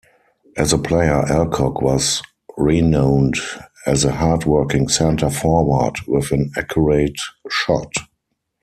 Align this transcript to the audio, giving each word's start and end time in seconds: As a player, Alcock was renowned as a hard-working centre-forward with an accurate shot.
As 0.57 0.73
a 0.73 0.79
player, 0.79 1.27
Alcock 1.31 1.79
was 1.83 2.23
renowned 2.57 3.35
as 3.85 4.03
a 4.03 4.11
hard-working 4.13 4.87
centre-forward 4.87 5.97
with 6.07 6.31
an 6.31 6.49
accurate 6.57 7.19
shot. 7.51 7.93